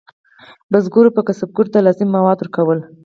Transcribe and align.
بزګرو 0.71 1.13
به 1.15 1.21
کسبګرو 1.27 1.71
ته 1.73 1.79
لازم 1.85 2.09
مواد 2.15 2.37
ورکول. 2.39 2.79